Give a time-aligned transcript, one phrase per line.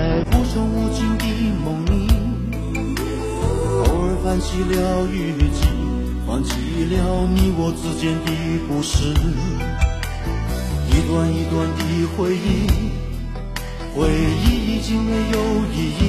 [0.00, 1.24] 在无穷无尽的
[1.62, 2.08] 梦里，
[3.84, 5.14] 偶尔翻起了日
[5.52, 5.60] 记，
[6.26, 6.48] 放弃
[6.88, 8.32] 了你我之间的
[8.66, 9.12] 故事，
[10.88, 11.80] 一段一段的
[12.16, 12.48] 回忆，
[13.94, 14.08] 回
[14.42, 15.36] 忆已经没有
[15.76, 16.02] 意义。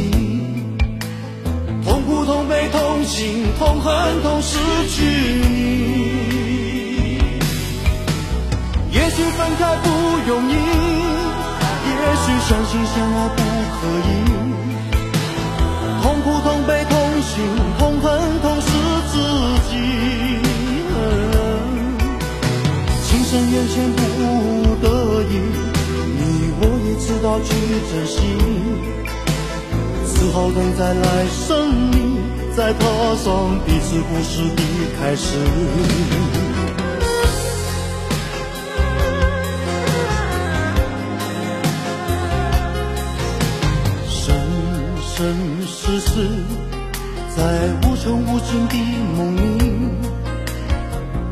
[1.83, 5.03] 痛苦、痛悲、痛心、痛恨、痛失去
[5.49, 5.59] 你。
[8.93, 9.89] 也许分开不
[10.31, 10.55] 容易，
[12.01, 13.39] 也许相亲相爱不
[13.77, 14.09] 可以。
[16.01, 17.33] 痛苦、痛悲、痛心、
[17.77, 18.05] 痛恨、
[18.41, 18.67] 痛失
[19.11, 19.13] 自
[19.69, 19.71] 己。
[23.05, 23.99] 情深缘浅不
[24.81, 24.85] 得
[25.23, 25.31] 已，
[26.17, 26.19] 你
[26.59, 27.49] 我也知道去
[27.91, 28.15] 珍惜。
[30.05, 31.95] 此后等在来生里，
[32.55, 32.79] 再踏
[33.15, 33.27] 上
[33.65, 34.59] 彼此故事的
[34.99, 35.27] 开始。
[45.21, 46.09] 生世世，
[47.37, 47.43] 在
[47.83, 48.75] 无穷无尽的
[49.15, 49.39] 梦里，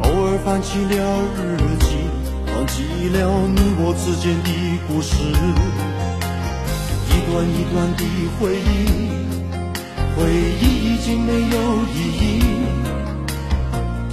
[0.04, 0.94] 偶尔翻起了
[1.36, 1.98] 日记，
[2.54, 3.18] 忘记了
[3.48, 4.48] 你我之间的
[4.88, 5.16] 故事。
[7.10, 8.06] 一段一段的
[8.38, 8.70] 回忆，
[10.16, 10.18] 回
[10.62, 11.58] 忆已经没有
[11.92, 12.24] 意义。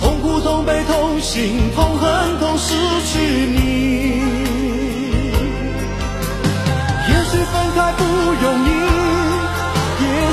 [0.00, 2.72] 痛苦、痛悲、痛心、痛恨、痛失
[3.04, 3.58] 去你。
[7.10, 8.00] 也许分开不
[8.40, 8.68] 容易，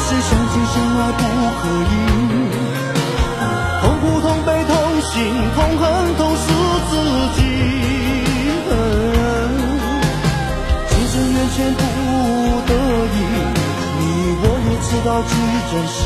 [0.05, 1.21] 是相亲相爱不
[1.59, 1.93] 可以。
[3.81, 5.13] 痛苦、痛悲、痛心、
[5.55, 5.83] 痛恨、
[6.17, 6.45] 痛失
[6.89, 6.91] 自
[7.35, 7.39] 己。
[10.89, 11.79] 情深缘浅不
[12.67, 12.71] 得
[13.13, 13.17] 已，
[13.99, 14.01] 你
[14.41, 15.31] 我也知道去
[15.69, 15.97] 珍惜。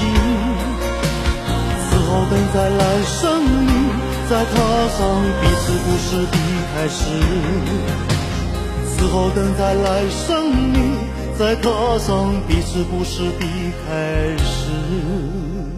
[1.83, 3.15] 此后等在来生
[3.67, 3.69] 里，
[4.29, 4.53] 再踏
[4.95, 4.99] 上
[5.41, 6.35] 彼此故事的
[6.73, 6.99] 开始。
[8.89, 10.27] 此后等在来生
[10.73, 10.75] 里，
[11.38, 13.45] 在踏上彼此故事的
[13.85, 15.77] 开始。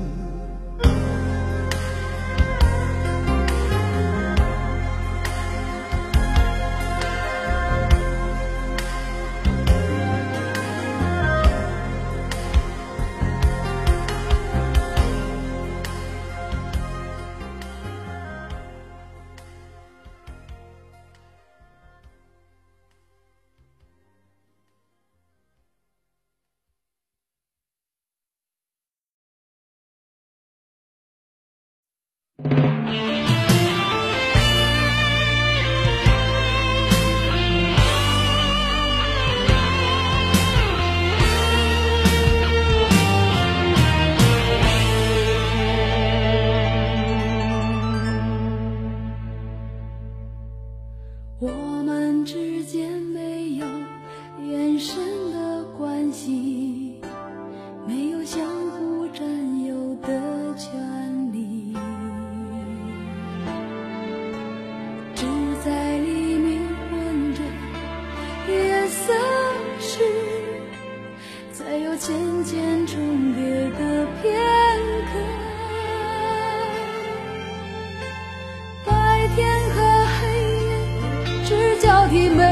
[82.09, 82.48] 只交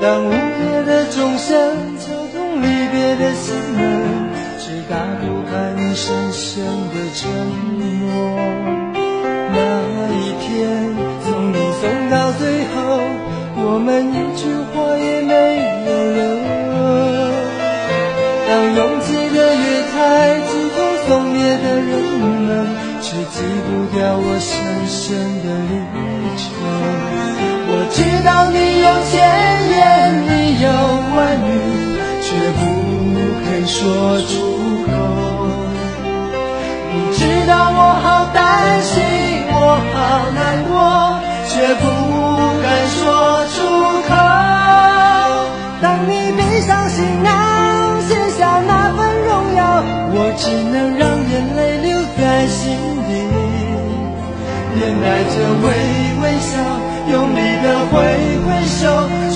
[0.00, 3.80] 当午夜的钟声敲痛离别的心门，
[4.60, 7.28] 却打不开你深深的沉
[7.76, 7.82] 默。
[9.50, 9.58] 那
[10.14, 12.76] 一天，送你送到最后，
[13.56, 15.34] 我们一句话也没
[15.84, 16.20] 有留。
[18.46, 19.06] 当拥挤
[19.36, 19.96] 的月台
[20.46, 20.78] 挤痛
[21.08, 21.90] 送别的人
[22.46, 22.48] 们，
[23.02, 24.54] 却挤不掉我深
[24.86, 25.74] 深的离
[26.38, 26.46] 愁。
[27.70, 29.17] 我知道你有。
[33.68, 33.84] 说
[34.22, 34.32] 出
[34.86, 34.90] 口，
[36.90, 38.96] 你知道我好担心，
[39.52, 39.94] 我好
[40.34, 40.72] 难过，
[41.46, 41.84] 却不
[42.64, 42.98] 敢说
[43.52, 43.56] 出
[44.08, 44.10] 口。
[45.82, 49.84] 当你背上行囊，卸下那份荣耀，
[50.14, 52.72] 我只能让眼泪留在心
[53.06, 53.12] 底，
[54.74, 55.66] 面带着微
[56.22, 56.50] 微笑，
[57.12, 57.96] 用力的挥
[58.48, 59.27] 挥手。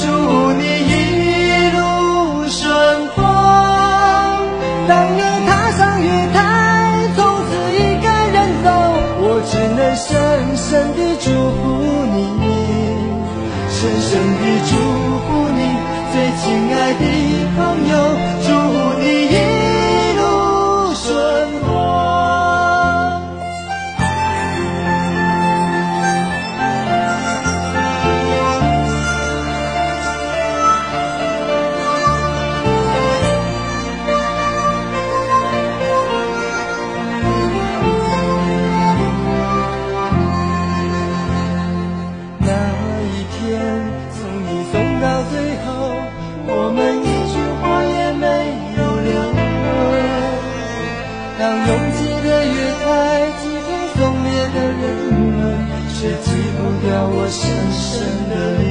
[13.83, 15.12] 深深的祝。
[57.33, 58.62] 深深的